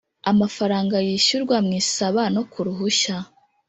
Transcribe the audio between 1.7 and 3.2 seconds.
isaba no ku ruhushya